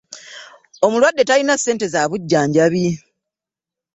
[0.85, 2.85] Omulwadde talina ssente z'abujjanjabi.